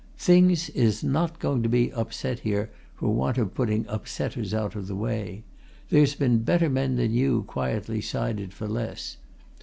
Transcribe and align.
Things 0.17 0.69
is 0.69 1.03
not 1.03 1.37
going 1.37 1.61
to 1.61 1.69
be 1.69 1.93
upset 1.93 2.39
here 2.39 2.71
for 2.95 3.13
want 3.13 3.37
of 3.37 3.53
putting 3.53 3.85
upsetters 3.85 4.51
out 4.51 4.73
of 4.75 4.87
the 4.87 4.95
way; 4.95 5.43
there's 5.91 6.15
been 6.15 6.39
better 6.39 6.71
men 6.71 6.95
than 6.95 7.11
you 7.13 7.43
quietly 7.43 8.01
sided 8.01 8.51
for 8.51 8.67
less. 8.67 9.17